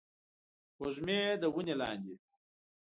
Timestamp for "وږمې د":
0.81-1.43